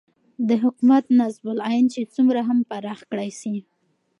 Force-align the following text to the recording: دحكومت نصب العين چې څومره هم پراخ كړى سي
دحكومت 0.49 1.05
نصب 1.19 1.43
العين 1.53 1.85
چې 1.93 2.01
څومره 2.15 2.39
هم 2.49 2.57
پراخ 2.69 2.99
كړى 3.11 3.29
سي 3.39 3.55